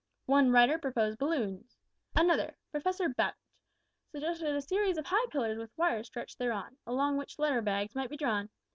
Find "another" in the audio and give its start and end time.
2.15-2.57